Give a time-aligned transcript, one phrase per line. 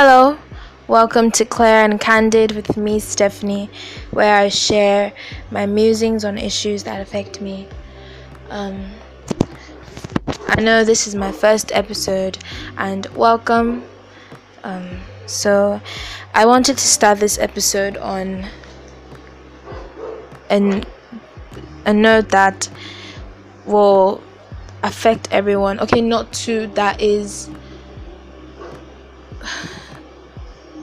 [0.00, 0.38] Hello,
[0.86, 3.68] welcome to Claire and Candid with me, Stephanie,
[4.12, 5.12] where I share
[5.50, 7.66] my musings on issues that affect me.
[8.48, 8.92] Um,
[10.46, 12.38] I know this is my first episode,
[12.76, 13.82] and welcome.
[14.62, 15.80] Um, so,
[16.32, 18.46] I wanted to start this episode on
[20.48, 20.84] an,
[21.86, 22.70] a note that
[23.66, 24.22] will
[24.84, 25.80] affect everyone.
[25.80, 27.50] Okay, not to that is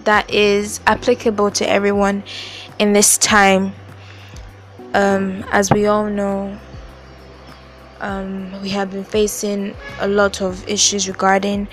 [0.05, 2.23] that is applicable to everyone
[2.79, 3.73] in this time.
[4.93, 6.57] Um, as we all know,
[7.99, 11.67] um, we have been facing a lot of issues regarding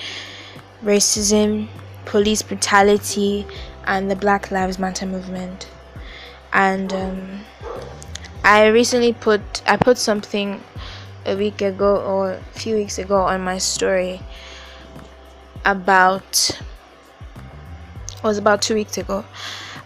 [0.82, 1.68] racism,
[2.04, 3.46] police brutality,
[3.86, 5.68] and the Black Lives Matter movement.
[6.52, 7.40] And um,
[8.44, 10.62] I recently put I put something
[11.24, 14.20] a week ago or a few weeks ago on my story
[15.64, 16.50] about
[18.22, 19.24] was about two weeks ago.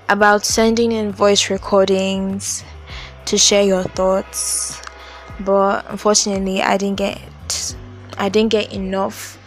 [0.09, 2.65] About sending in voice recordings
[3.27, 4.81] to share your thoughts.
[5.41, 7.77] But unfortunately i didn't get
[8.17, 9.39] i didn't get enough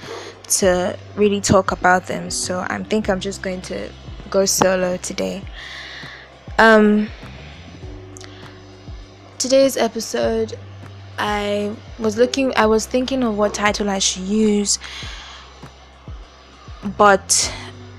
[0.59, 2.29] to really talk about them.
[2.29, 3.89] So i think i'm just going to
[4.29, 5.41] go solo today.
[6.57, 7.09] Um
[9.39, 10.53] today's episode
[11.17, 14.79] i was looking i was thinking of what title i should use
[16.97, 17.53] but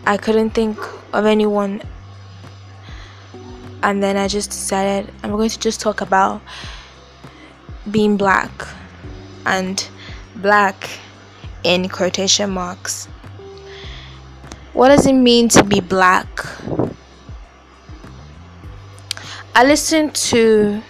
[0.06, 0.78] I couldn't think
[1.12, 1.82] of anyone.
[3.82, 6.42] And then I just decided I'm going to just talk about
[7.90, 8.50] being black
[9.46, 9.86] and
[10.36, 10.90] black
[11.64, 13.06] in quotation marks.
[14.72, 16.28] What does it mean to be black?
[19.54, 20.82] I listened to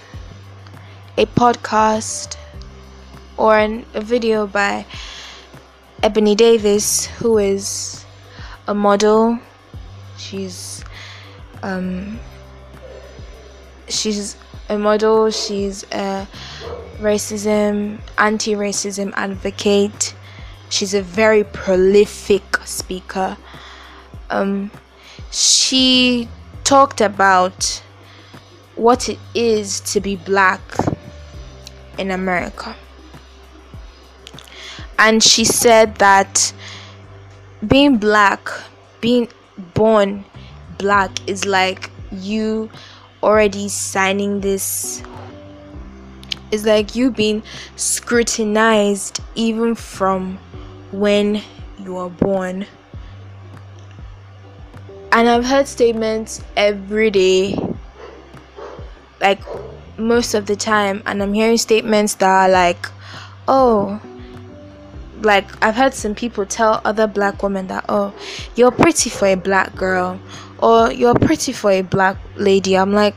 [1.16, 2.36] a podcast
[3.36, 4.84] or an, a video by
[6.02, 7.99] Ebonee Davis, who is
[8.66, 9.38] a model.
[10.16, 10.84] She's
[11.62, 12.18] um,
[13.88, 14.36] she's
[14.68, 15.30] a model.
[15.30, 16.26] She's a
[16.98, 20.14] racism, anti-racism advocate.
[20.68, 23.36] She's a very prolific speaker.
[24.30, 24.70] Um,
[25.30, 26.28] she
[26.64, 27.82] talked about
[28.76, 30.60] what it is to be black
[31.98, 32.76] in America.
[34.98, 36.52] And she said that
[37.66, 38.48] being black,
[39.00, 39.28] being
[39.74, 40.24] born
[40.78, 42.70] black is like you
[43.22, 45.02] already signing this.
[46.50, 47.42] It's like you being
[47.76, 50.38] scrutinized even from
[50.90, 51.42] when
[51.78, 52.66] you are born.
[55.12, 57.56] And i've heard statements every day
[59.20, 59.40] like
[59.98, 61.02] most of the time.
[61.06, 62.86] And i'm hearing statements that are like
[63.46, 64.00] oh
[65.20, 68.14] like I've heard some people tell other black women that oh
[68.56, 70.20] you're pretty for a black girl
[70.58, 72.76] or you're pretty for a black lady.
[72.76, 73.16] I'm like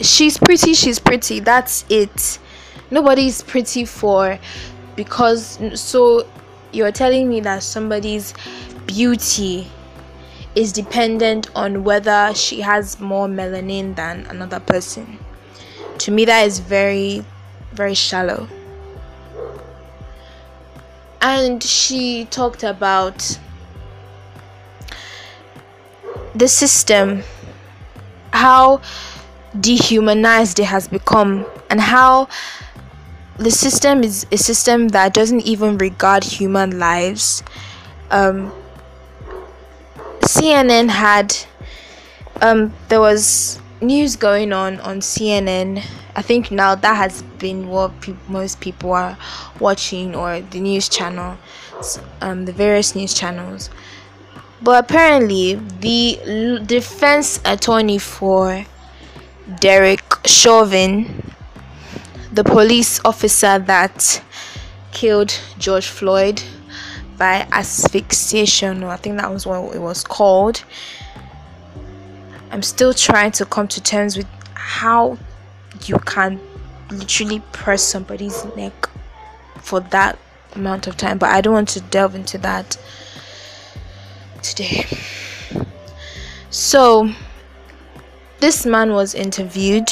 [0.00, 1.40] she's pretty, she's pretty.
[1.40, 2.38] That's it.
[2.90, 4.38] Nobody's pretty for
[4.96, 6.26] because so
[6.72, 8.34] you're telling me that somebody's
[8.86, 9.66] beauty
[10.54, 15.18] is dependent on whether she has more melanin than another person.
[15.98, 17.24] To me that is very
[17.72, 18.48] very shallow
[21.22, 23.38] and she talked about
[26.34, 27.22] the system
[28.32, 28.80] how
[29.58, 32.28] dehumanized it has become and how
[33.38, 37.42] the system is a system that doesn't even regard human lives.
[38.10, 38.52] Um,
[40.20, 41.36] cnn had
[42.40, 45.82] um, there was news going on on cnn
[46.14, 49.16] I think now that has been what pe- most people are
[49.58, 51.38] watching or the news channel,
[52.20, 53.70] um, the various news channels.
[54.60, 58.64] But apparently, the defense attorney for
[59.58, 61.32] Derek Chauvin,
[62.32, 64.22] the police officer that
[64.92, 66.42] killed George Floyd
[67.16, 70.62] by asphyxiation, I think that was what it was called.
[72.50, 75.18] I'm still trying to come to terms with how
[75.88, 76.40] you can't
[76.90, 78.88] literally press somebody's neck
[79.58, 80.18] for that
[80.54, 82.76] amount of time but i don't want to delve into that
[84.42, 84.86] today.
[86.50, 87.10] So
[88.40, 89.90] this man was interviewed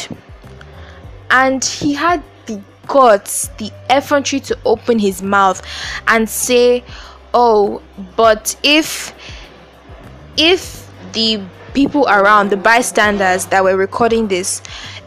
[1.31, 5.63] and he had the guts the effrontery to open his mouth
[6.09, 6.83] and say
[7.33, 7.81] oh
[8.17, 9.15] but if
[10.37, 11.41] if the
[11.73, 14.61] people around the bystanders that were recording this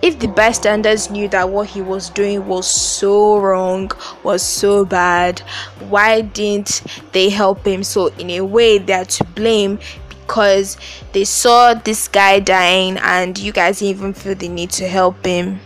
[0.04, 3.90] if the bystanders knew that what he was doing was so wrong,
[4.22, 5.40] was so bad,
[5.88, 6.84] why didn't
[7.14, 7.86] they help him?
[7.86, 9.80] So, in a way, they're to blame
[10.10, 10.76] because
[11.14, 15.62] they saw this guy dying and you guys even feel the need to help him.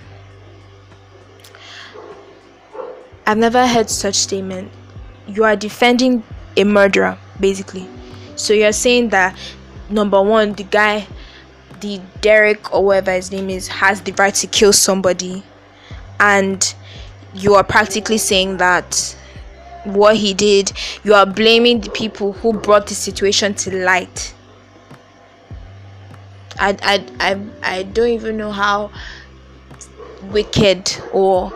[3.26, 4.72] I've never heard such statement.
[5.26, 6.22] You are defending
[6.56, 7.90] a murderer, basically.
[8.36, 9.36] So you're saying that
[9.90, 11.08] number one, the guy,
[11.82, 15.44] the Derek or whatever his name is, has the right to kill somebody,
[16.20, 16.74] and
[17.34, 19.16] you are practically saying that
[19.84, 20.72] what he did,
[21.04, 24.34] you are blaming the people who brought the situation to light.
[26.60, 28.92] I, I, I, I don't even know how
[30.32, 31.54] wicked or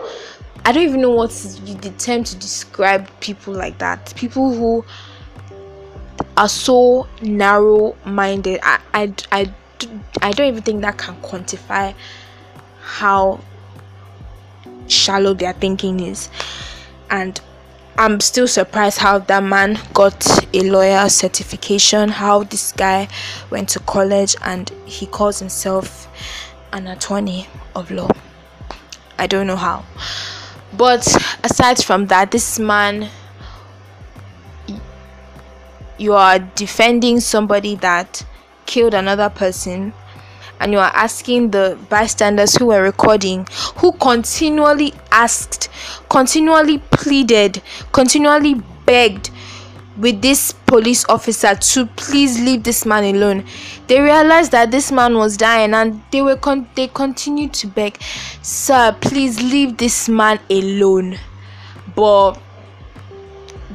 [0.64, 4.14] I don't even know what's the term to describe people like that.
[4.16, 4.84] People who
[6.36, 8.60] are so narrow minded.
[8.62, 9.54] I, I, I,
[10.20, 11.94] I don't even think that can quantify
[12.80, 13.40] how
[14.88, 16.28] shallow their thinking is.
[17.10, 17.40] And
[17.96, 23.08] I'm still surprised how that man got a lawyer certification, how this guy
[23.50, 26.08] went to college and he calls himself
[26.72, 28.08] an attorney of law.
[29.18, 29.84] I don't know how.
[30.72, 31.06] But
[31.44, 33.08] aside from that, this man,
[35.98, 38.24] you are defending somebody that
[38.72, 39.92] killed another person
[40.58, 43.46] and you are asking the bystanders who were recording,
[43.76, 45.68] who continually asked,
[46.08, 47.60] continually pleaded,
[47.92, 48.54] continually
[48.86, 49.30] begged
[49.98, 53.44] with this police officer to please leave this man alone.
[53.88, 58.00] They realized that this man was dying and they were con- they continued to beg,
[58.40, 61.18] "Sir, please leave this man alone."
[61.94, 62.40] But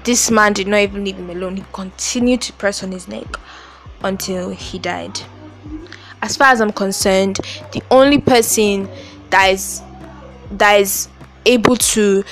[0.06, 1.58] this man did not even leave him alone.
[1.58, 3.38] He continued to press on his neck
[4.04, 5.20] until he died.
[6.22, 7.40] As far as I'm concerned,
[7.74, 8.90] the only person
[9.30, 9.82] that is
[10.52, 11.10] that is
[11.46, 12.24] able to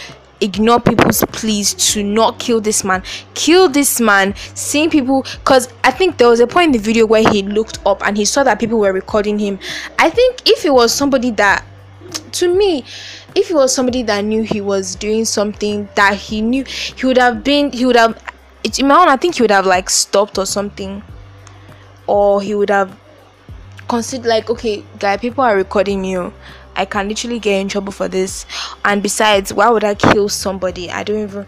[0.41, 3.01] ignore people's pleas to not kill this man
[3.33, 7.06] kill this man seeing people because i think there was a point in the video
[7.06, 9.57] where he looked up and he saw that people were recording him
[9.97, 11.65] i think if it was somebody that
[12.33, 12.83] to me
[13.33, 17.18] if it was somebody that knew he was doing something that he knew he would
[17.18, 18.21] have been he would have
[18.63, 21.01] it's in my own i think he would have like stopped or something
[22.07, 22.98] or he would have
[23.88, 26.34] considered like okay guy people are recording you
[26.75, 28.46] I can literally get in trouble for this.
[28.84, 30.92] And besides, why would I kill somebody?
[30.92, 31.48] I don't even.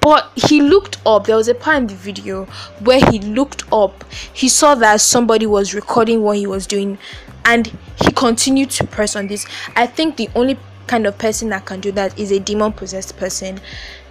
[0.00, 1.26] But he looked up.
[1.26, 2.44] There was a part in the video
[2.80, 4.04] where he looked up.
[4.32, 6.98] He saw that somebody was recording what he was doing,
[7.44, 7.66] and
[8.02, 9.46] he continued to press on this.
[9.76, 13.16] I think the only kind of person that can do that is a demon possessed
[13.16, 13.60] person.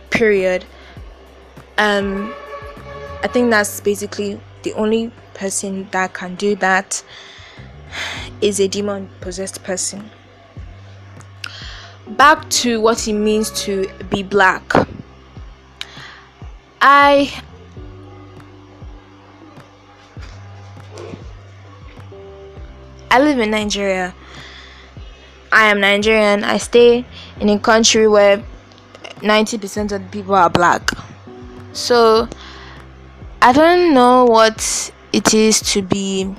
[0.10, 0.66] Period.
[1.78, 2.34] Um,
[3.22, 7.04] I think that's basically the only person that can do that
[8.42, 10.10] is a demon possessed person.
[12.08, 14.64] Back to what it means to be black.
[16.82, 17.32] I
[23.10, 24.14] I live in Nigeria.
[25.52, 26.44] I am Nigerian.
[26.44, 27.06] I stay
[27.40, 28.44] in a country where
[29.22, 30.90] 90% of the people are black.
[31.74, 32.28] So
[33.46, 36.34] I don't know what it is to be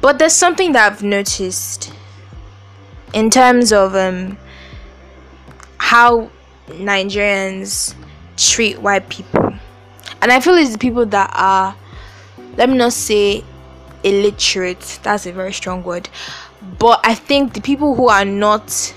[0.00, 1.92] but there's something that I've noticed
[3.12, 4.36] in terms of um,
[5.78, 6.30] how
[6.68, 7.94] Nigerians
[8.36, 9.54] treat white people.
[10.20, 11.74] And I feel it's the people that are,
[12.56, 13.44] let me not say
[14.02, 16.08] illiterate, that's a very strong word,
[16.78, 18.94] but I think the people who are not,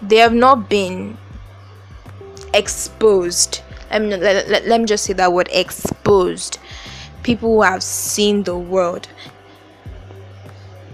[0.00, 1.16] they have not been
[2.54, 3.62] exposed.
[3.92, 6.58] Let me, let, let, let me just say that word exposed.
[7.22, 9.06] People who have seen the world.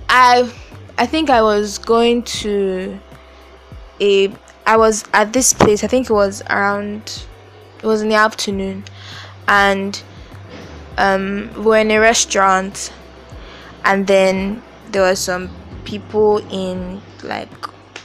[0.09, 0.53] I
[0.99, 2.99] I think I was going to
[4.01, 4.33] a
[4.67, 5.85] I was at this place.
[5.85, 7.25] I think it was around
[7.83, 8.85] it was in the afternoon
[9.47, 10.03] and
[10.97, 12.93] um we were in a restaurant
[13.85, 15.49] and then there were some
[15.85, 17.49] people in like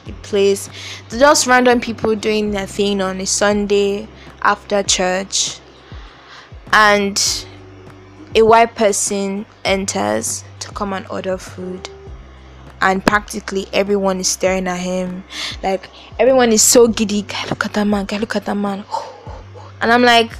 [0.07, 0.69] a place
[1.09, 4.07] just random people doing their thing on a Sunday
[4.43, 5.59] after church
[6.71, 7.45] and
[8.35, 11.89] a white person enters to come and order food.
[12.81, 15.23] And practically everyone is staring at him.
[15.61, 17.21] Like everyone is so giddy.
[17.21, 18.83] Guy look at that man look at that man.
[19.81, 20.31] And i'm like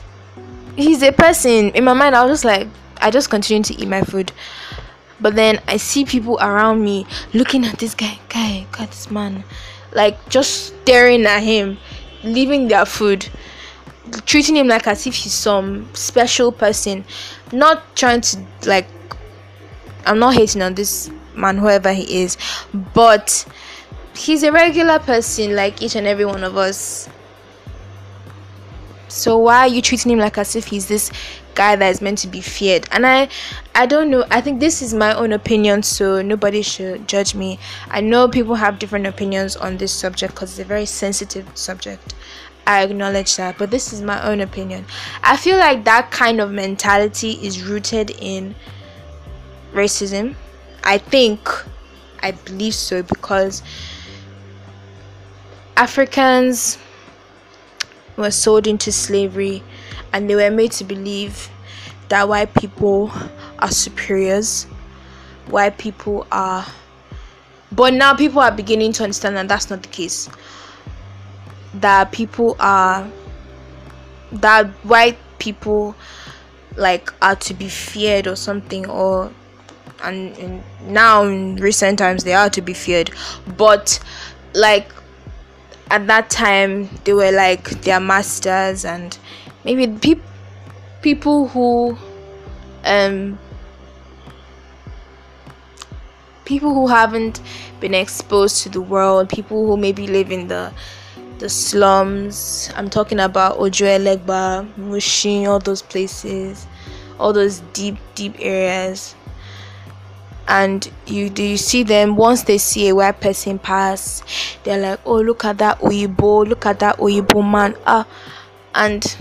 [0.75, 1.69] he's a person.
[1.69, 2.67] In my mind i was just like
[2.97, 4.31] i just continue to eat my food.
[5.21, 9.09] But then i see people around me looking at this guy guy look at this
[9.09, 9.45] man.
[9.93, 11.77] Like just staring at him
[12.23, 13.29] leaving their food
[14.25, 17.03] treating him like as if he's some special person
[17.51, 18.87] not trying to like
[20.05, 22.37] i'm not hating on this man, whoever he is.
[22.93, 23.45] But
[24.15, 27.09] he's a regular person like each and every one of us.
[29.07, 31.11] So why are you treating him like as if he's this
[31.53, 32.87] guy that is meant to be feared?
[32.91, 33.29] And I
[33.75, 34.25] I don't know.
[34.31, 37.59] I think this is my own opinion, so nobody should judge me.
[37.89, 42.15] I know people have different opinions on this subject because it's a very sensitive subject.
[42.65, 44.85] I acknowledge that, but this is my own opinion.
[45.21, 48.55] I feel like that kind of mentality is rooted in
[49.73, 50.35] racism.
[50.83, 51.49] I think,
[52.21, 53.63] I believe so because
[55.75, 56.77] Africans
[58.15, 59.63] were sold into slavery
[60.13, 61.49] and they were made to believe
[62.09, 63.11] that white people
[63.59, 64.65] are superiors,
[65.47, 66.65] white people are.
[67.71, 70.29] But now people are beginning to understand that that's not the case
[71.75, 73.07] that people are
[74.31, 75.95] that white people
[76.75, 79.31] like are to be feared or something or
[80.03, 83.11] and, and now in recent times they are to be feared.
[83.57, 83.99] But
[84.53, 84.91] like
[85.89, 89.17] at that time they were like their masters and
[89.63, 90.21] maybe pe-
[91.01, 91.97] people who
[92.85, 93.37] um
[96.45, 97.41] people who haven't
[97.79, 100.71] been exposed to the world people who maybe live in the
[101.43, 102.69] the slums.
[102.73, 106.65] I'm talking about Ojuelegba, Mushin, all those places,
[107.19, 109.13] all those deep, deep areas.
[110.47, 114.23] And you do you see them once they see a white person pass,
[114.63, 117.75] they're like, Oh look at that Oyibo, look at that Oyibo man.
[117.85, 118.07] Ah
[118.73, 119.17] and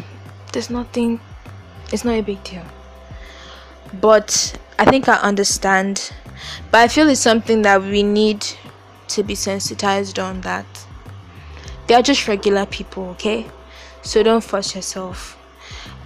[0.53, 1.21] there's nothing
[1.93, 2.65] it's not a big deal.
[4.01, 6.13] But I think I understand.
[6.71, 8.47] But I feel it's something that we need
[9.09, 10.67] to be sensitized on that
[11.93, 13.45] they are just regular people, okay?
[14.01, 15.37] So don't force yourself.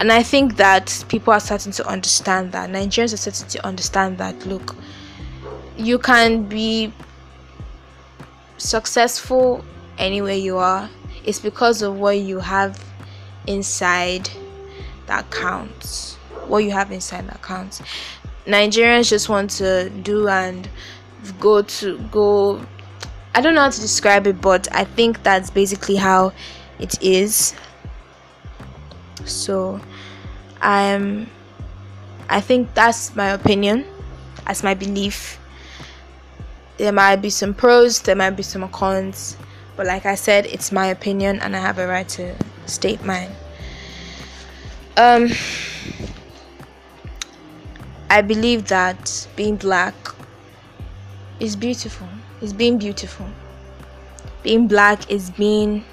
[0.00, 2.70] And I think that people are starting to understand that.
[2.70, 4.44] Nigerians are starting to understand that.
[4.46, 4.74] Look,
[5.76, 6.92] you can be
[8.58, 9.64] successful
[9.96, 10.90] anywhere you are.
[11.24, 12.84] It's because of what you have
[13.46, 14.28] inside
[15.06, 16.16] that counts.
[16.48, 17.80] What you have inside that counts.
[18.44, 20.68] Nigerians just want to do and
[21.38, 22.66] go to go
[23.36, 26.32] I don't know how to describe it, but I think that's basically how
[26.78, 27.54] it is.
[29.26, 29.78] So,
[30.62, 31.28] I'm.
[32.30, 33.84] I think that's my opinion.
[34.46, 35.38] That's my belief.
[36.78, 39.36] There might be some pros, there might be some cons,
[39.76, 43.30] but like I said, it's my opinion, and I have a right to state mine.
[44.96, 45.28] Um,
[48.08, 49.94] I believe that being black
[51.40, 52.08] is beautiful
[52.40, 53.26] is being beautiful.
[54.42, 55.84] Being black is being,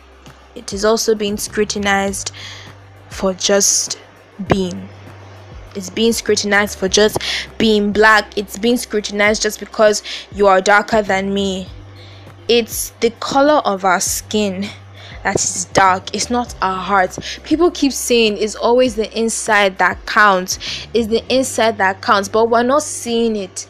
[0.55, 2.31] it is also being scrutinized
[3.09, 3.99] for just
[4.47, 4.89] being.
[5.75, 7.17] It's being scrutinized for just
[7.57, 8.37] being black.
[8.37, 11.67] It's being scrutinized just because you are darker than me.
[12.47, 14.67] It's the color of our skin
[15.23, 16.13] that is dark.
[16.13, 17.39] It's not our hearts.
[17.43, 20.59] People keep saying it's always the inside that counts.
[20.93, 23.67] It's the inside that counts, but we're not seeing it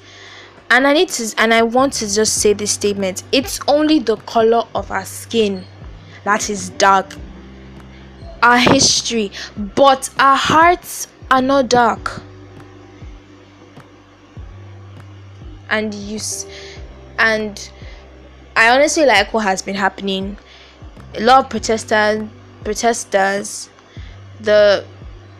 [0.73, 3.21] and i need to and i want to just say this statement.
[3.31, 5.65] It's only the color of our skin
[6.23, 7.15] that is dark.
[8.41, 9.31] Our history.
[9.55, 12.21] But our hearts are not dark.
[15.69, 16.19] And you
[17.19, 17.69] and
[18.55, 20.37] i honestly like what has been happening.
[21.13, 22.27] A lot of protesters
[22.63, 23.69] protesters
[24.39, 24.83] the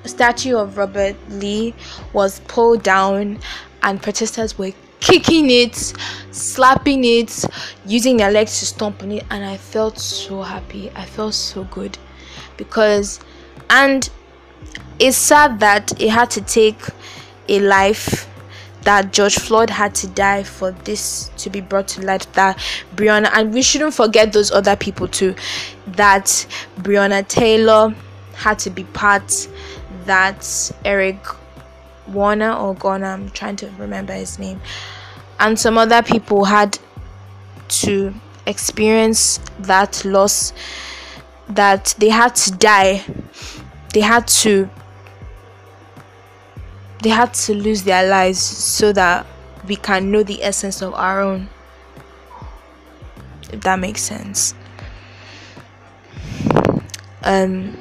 [0.05, 1.73] statue of robert lee
[2.11, 3.39] was pulled down
[3.81, 4.73] and protesters were
[5.03, 5.75] kicking it,
[6.31, 7.45] slapping it,
[7.86, 10.89] using their legs to stomp on it, and I felt so happy.
[10.95, 11.98] I felt so good
[12.55, 13.19] because,
[13.69, 14.10] and
[15.00, 16.79] it's sad that it had to take
[17.50, 18.29] a life
[18.83, 22.25] that George Floyd had to die for this to be brought to light.
[22.33, 22.57] That
[22.95, 25.36] Breonna, and we shouldn't forget those other people too.
[25.88, 26.25] That
[26.77, 27.93] Breonna Taylor
[28.36, 29.50] had to be part.
[30.05, 31.17] That Eric
[32.07, 34.60] Warner or Garner, I'm trying to remember his name,
[35.39, 36.77] and some other people had
[37.67, 38.13] to
[38.45, 40.53] experience that loss,
[41.49, 43.03] that they had to die,
[43.93, 44.69] they had to
[47.01, 49.25] they had to lose their lives so that
[49.67, 51.49] we can know the essence of our own.
[53.51, 54.55] If that makes sense.
[57.23, 57.77] Um,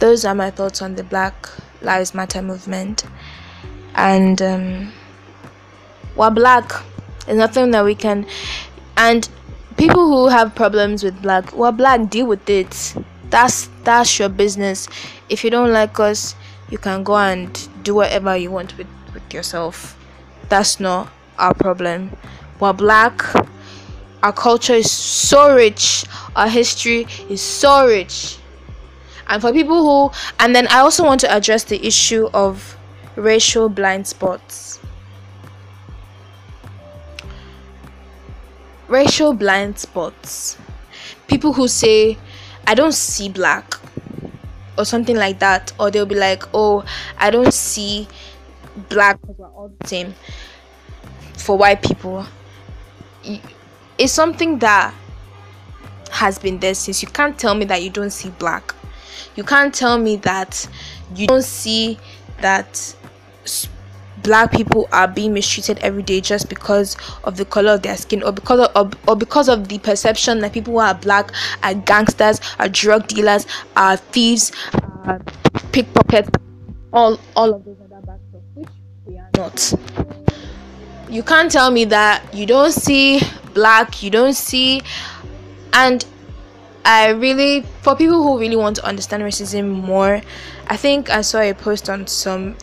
[0.00, 1.48] those are my thoughts on the Black
[1.82, 3.04] Lives Matter movement.
[3.94, 4.92] And um,
[6.20, 6.70] we're black.
[7.24, 8.26] There's nothing that we can.
[8.98, 9.26] And
[9.78, 12.10] people who have problems with black, we're black.
[12.10, 12.94] Deal with it.
[13.30, 14.86] That's that's your business.
[15.30, 16.34] If you don't like us,
[16.68, 17.48] you can go and
[17.82, 19.96] do whatever you want with with yourself.
[20.50, 21.08] That's not
[21.38, 22.10] our problem.
[22.60, 23.22] We're black.
[24.22, 26.04] Our culture is so rich.
[26.36, 28.36] Our history is so rich.
[29.26, 32.76] And for people who, and then I also want to address the issue of
[33.16, 34.80] racial blind spots.
[38.90, 40.58] Racial blind spots.
[41.28, 42.18] People who say,
[42.66, 43.74] I don't see black,
[44.76, 46.84] or something like that, or they'll be like, Oh,
[47.16, 48.08] I don't see
[48.88, 50.14] black because we're all the same.
[51.34, 52.26] For white people,
[53.96, 54.92] it's something that
[56.10, 57.00] has been there since.
[57.00, 58.74] You can't tell me that you don't see black.
[59.36, 60.68] You can't tell me that
[61.14, 61.96] you don't see
[62.40, 62.96] that
[64.22, 68.22] black people are being mistreated every day just because of the color of their skin
[68.22, 72.40] or because of or, because of the perception that people who are black are gangsters
[72.58, 73.46] are drug dealers
[73.76, 74.52] are thieves
[75.04, 75.20] are
[75.72, 76.28] pickpockets
[76.92, 78.68] all all of those other bad stuff which
[79.06, 79.74] we are not.
[81.08, 83.20] You can't tell me that you don't see
[83.54, 84.82] black you don't see
[85.72, 86.04] and
[86.84, 90.20] i really for people who really want to understand racism more
[90.68, 92.56] i think i saw a post on some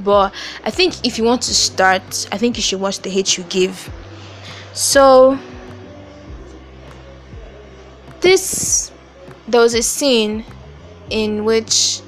[0.00, 0.32] but
[0.64, 3.44] i think if you want to start i think you should watch the hate you
[3.44, 3.90] give.
[4.74, 5.38] So
[8.20, 8.90] this
[9.46, 10.44] there was a scene
[11.10, 12.00] in which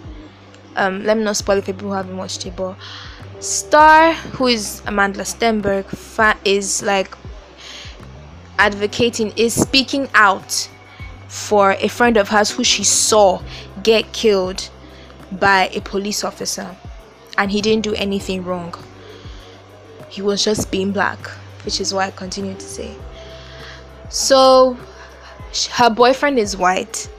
[0.74, 2.76] um let me not spoil it for people who haven't watched it but
[3.38, 5.84] star who is Amandla Stenberg
[6.44, 7.14] is like
[8.58, 10.68] advocating is speaking out
[11.28, 13.40] for a friend of hers who she saw
[13.82, 14.70] get killed
[15.30, 16.74] by a police officer
[17.38, 18.74] and he didn't do anything wrong.
[20.08, 21.18] He was just being black
[21.66, 22.96] which is why i continue to say.
[24.08, 24.78] So
[25.72, 27.10] her boyfriend is white.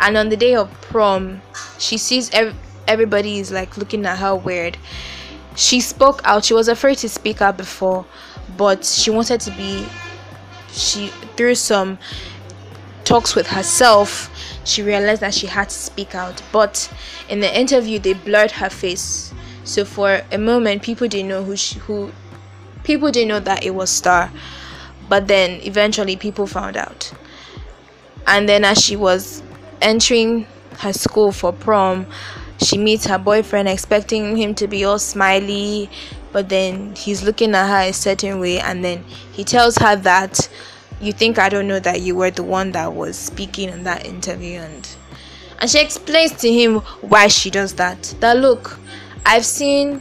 [0.00, 1.42] And on the day of prom
[1.78, 2.54] she sees ev-
[2.86, 4.78] everybody is like looking at her weird.
[5.56, 6.44] She spoke out.
[6.44, 8.06] She was afraid to speak out before
[8.56, 9.86] but she wanted to be
[10.70, 11.98] she through some
[13.04, 14.30] talks with herself
[14.64, 16.40] she realized that she had to speak out.
[16.52, 16.90] But
[17.28, 19.34] in the interview they blurred her face
[19.68, 22.10] so for a moment people didn't know who she, who
[22.84, 24.30] people didn't know that it was star.
[25.08, 27.12] But then eventually people found out.
[28.26, 29.42] And then as she was
[29.80, 30.46] entering
[30.78, 32.06] her school for prom
[32.62, 35.88] she meets her boyfriend expecting him to be all smiley.
[36.32, 38.58] But then he's looking at her a certain way.
[38.58, 40.48] And then he tells her that
[41.00, 44.06] you think I don't know that you were the one that was speaking in that
[44.06, 44.58] interview.
[44.60, 44.88] And
[45.60, 48.14] and she explains to him why she does that.
[48.20, 48.78] That look
[49.30, 50.00] I've seen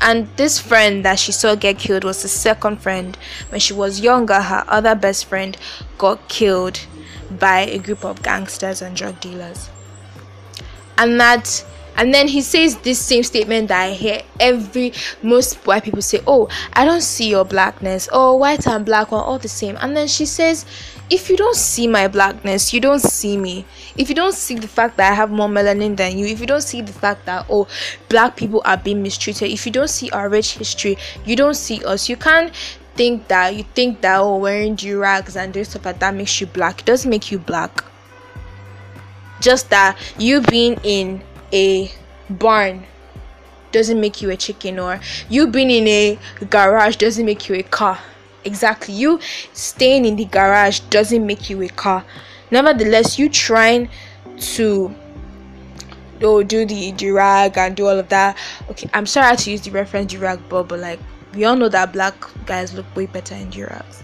[0.00, 3.18] and this friend that she saw get killed was the second friend.
[3.50, 5.58] When she was younger her other best friend
[5.98, 6.80] got killed
[7.38, 9.68] by a group of gangsters and drug dealers.
[10.96, 15.84] And that and then he says this same statement that I hear every most white
[15.84, 18.08] people say, Oh, I don't see your blackness.
[18.12, 19.76] Oh, white and black are all the same.
[19.80, 20.64] And then she says,
[21.10, 23.66] If you don't see my blackness, you don't see me.
[23.96, 26.46] If you don't see the fact that I have more melanin than you, if you
[26.46, 27.68] don't see the fact that oh
[28.08, 31.84] black people are being mistreated, if you don't see our rich history, you don't see
[31.84, 32.08] us.
[32.08, 32.54] You can't
[32.94, 36.46] think that you think that oh wearing rags and doing stuff like that makes you
[36.46, 36.80] black.
[36.80, 37.84] It doesn't make you black.
[39.40, 41.90] Just that you being in a
[42.30, 42.84] barn
[43.72, 46.18] doesn't make you a chicken or you being in a
[46.50, 47.98] garage doesn't make you a car.
[48.44, 48.94] Exactly.
[48.94, 49.20] You
[49.52, 52.04] staying in the garage doesn't make you a car.
[52.50, 53.88] Nevertheless you trying
[54.38, 54.94] to
[56.22, 58.36] oh, do the drag and do all of that.
[58.70, 61.00] Okay i'm sorry to use the reference drag but, but like
[61.34, 62.14] we all know that black
[62.46, 64.02] guys look way better in durags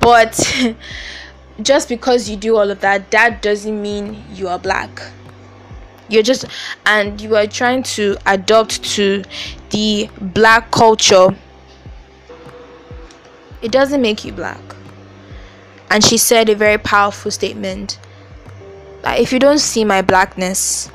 [0.00, 0.74] but
[1.62, 4.90] just because you do all of that that doesn't mean you are black
[6.08, 6.44] you're just
[6.86, 9.22] and you are trying to adopt to
[9.70, 11.36] the black culture.
[13.62, 14.60] It doesn't make you black.
[15.90, 17.98] And she said a very powerful statement.
[19.02, 20.90] That if you don't see my blackness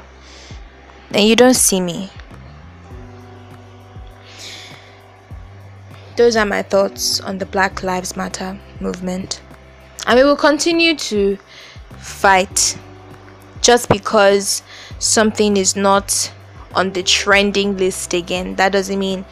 [1.10, 2.10] then you don't see me.
[6.16, 9.42] Those are my thoughts on the black lives matter movement.
[10.06, 11.38] And we will continue to
[11.98, 12.78] fight
[13.62, 14.64] just because
[15.00, 16.32] something is not
[16.74, 19.26] on the trending list again, that doesn't mean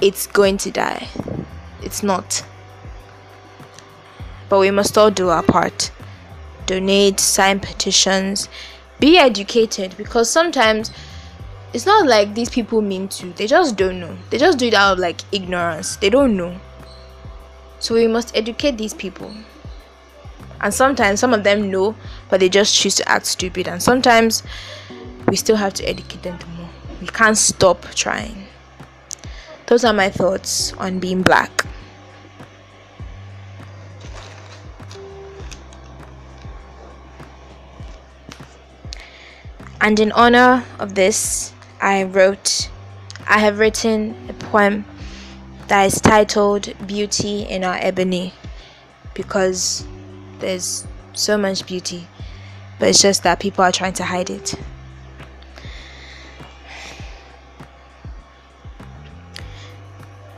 [0.00, 1.08] it's going to die.
[1.82, 2.44] It's not.
[4.48, 5.90] But we must all do our part.
[6.66, 8.48] Donate, sign petitions,
[8.98, 10.90] be educated because sometimes
[11.72, 13.32] it's not like these people mean to.
[13.32, 14.16] They just don't know.
[14.30, 15.96] They just do it out of like ignorance.
[15.96, 16.58] They don't know.
[17.78, 19.32] So we must educate these people
[20.60, 21.94] and sometimes some of them know
[22.28, 23.68] but they just choose to act stupid.
[23.68, 24.42] And sometimes
[25.28, 26.68] we still have to educate them more.
[27.00, 28.46] We can't stop trying.
[29.66, 31.66] Those are my thoughts on being black.
[39.80, 42.70] And in honor of this, I wrote,
[43.28, 44.84] I have written a poem
[45.68, 48.32] that is titled Beauty in Our Ebony
[49.14, 49.86] because
[50.40, 52.06] there's so much beauty,
[52.78, 54.54] but it's just that people are trying to hide it.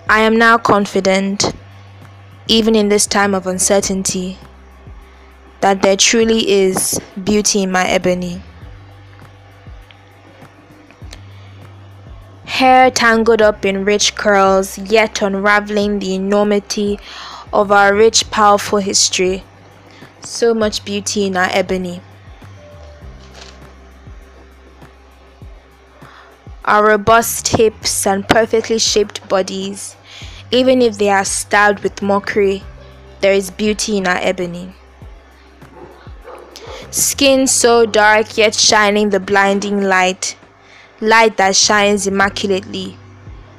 [0.08, 1.52] I am now confident,
[2.46, 4.38] even in this time of uncertainty,
[5.60, 8.40] that there truly is beauty in my ebony.
[12.46, 16.98] Hair tangled up in rich curls, yet unraveling the enormity
[17.52, 19.44] of our rich, powerful history.
[20.20, 22.00] So much beauty in our ebony.
[26.64, 29.96] Our robust hips and perfectly shaped bodies
[30.50, 32.62] even if they are styled with mockery,
[33.20, 34.72] there is beauty in our ebony.
[36.90, 40.36] Skin so dark yet shining the blinding light,
[41.00, 42.96] light that shines immaculately,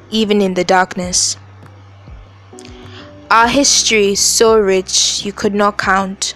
[0.09, 1.37] even in the darkness.
[3.29, 6.33] Our history so rich you could not count.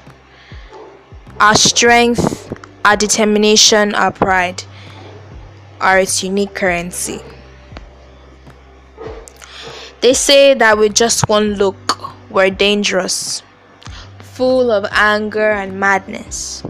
[1.44, 2.54] Our strength,
[2.86, 4.64] our determination, our pride
[5.82, 7.20] are its unique currency.
[10.00, 13.44] They say that with just one look, we're dangerous,
[14.20, 16.64] full of anger and madness.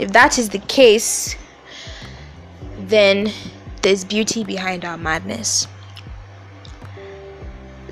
[0.00, 1.36] If that is the case,
[2.80, 3.30] then
[3.82, 5.68] there's beauty behind our madness.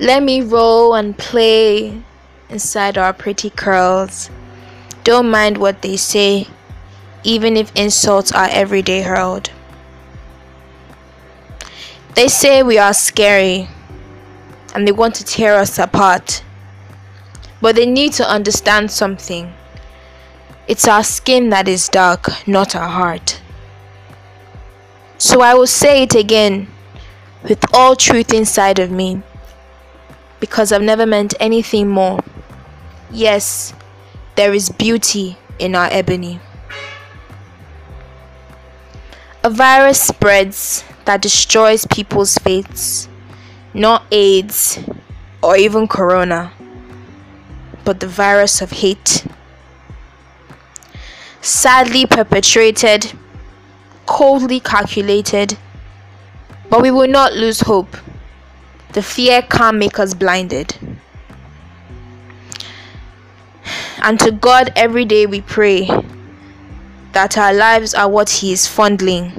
[0.01, 2.03] Let me roll and play
[2.49, 4.31] inside our pretty curls.
[5.07, 6.49] Don't mind what they say,
[7.23, 9.53] even if insults are every day hurled.
[12.17, 13.69] They say we are scary
[14.75, 16.43] and they want to tear us apart.
[17.61, 19.55] But they need to understand something.
[20.67, 23.41] It's our skin that is dark, not our heart.
[25.19, 26.67] So I will say it again
[27.45, 29.23] with all truth inside of me
[30.41, 32.19] because I've never meant anything more.
[33.13, 33.73] Yes,
[34.37, 36.39] there is beauty in our ebony.
[39.43, 43.09] A virus spreads that destroys people's faiths,
[43.73, 44.79] not AIDS
[45.43, 46.53] or even corona,
[47.85, 49.27] but the virus of hate.
[51.41, 53.13] Sadly perpetrated,
[54.05, 55.57] coldly calculated,
[56.69, 57.97] but we will not lose hope.
[58.93, 60.77] The fear can't make us blinded.
[64.03, 65.89] And to God every day we pray
[67.13, 69.33] that our lives are what He is fondling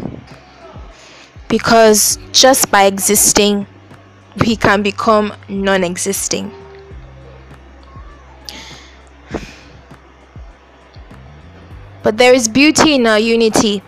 [1.47, 3.67] because just by existing,
[4.39, 6.51] we can become non existing.
[12.03, 13.81] But there is beauty in our unity,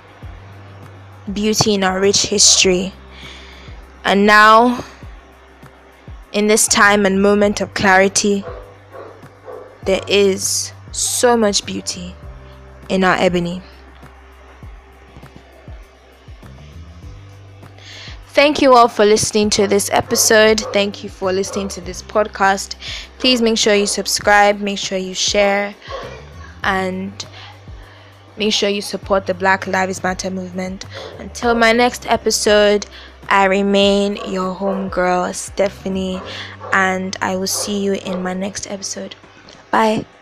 [1.32, 2.94] beauty in our rich history.
[4.04, 4.84] And now,
[6.32, 8.44] in this time and moment of clarity,
[9.84, 12.16] there is so much beauty
[12.90, 13.62] in our ebony.
[18.28, 20.62] Thank you all for listening to this episode.
[20.72, 22.76] Thank you for listening to this podcast.
[23.18, 25.76] Please make sure you subscribe, make sure you share,
[26.64, 27.26] and
[28.38, 30.86] make sure you support the Black Lives Matter movement.
[31.18, 32.86] Until my next episode,
[33.28, 36.22] I remain your homegirl, Stephanie,
[36.72, 39.16] and I will see you in my next episode.
[39.72, 40.19] 拜。